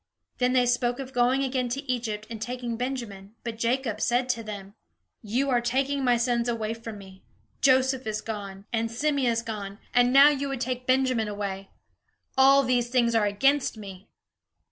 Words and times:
Then 0.39 0.53
they 0.53 0.65
spoke 0.65 0.97
of 0.97 1.13
going 1.13 1.43
again 1.43 1.69
to 1.69 1.83
Egypt 1.83 2.25
and 2.27 2.41
taking 2.41 2.75
Benjamin, 2.75 3.35
but 3.43 3.59
Jacob 3.59 4.01
said 4.01 4.29
to 4.29 4.41
them: 4.41 4.73
"You 5.21 5.51
are 5.51 5.61
taking 5.61 6.03
my 6.03 6.17
sons 6.17 6.49
away 6.49 6.73
from 6.73 6.97
me. 6.97 7.21
Joseph 7.61 8.07
is 8.07 8.19
gone, 8.19 8.65
and 8.73 8.89
Simeon 8.89 9.31
is 9.31 9.43
gone, 9.43 9.77
and 9.93 10.11
now 10.11 10.29
you 10.29 10.49
would 10.49 10.61
take 10.61 10.87
Benjamin 10.87 11.27
away. 11.27 11.69
All 12.35 12.63
these 12.63 12.89
things 12.89 13.13
are 13.13 13.27
against 13.27 13.77
me!" 13.77 14.09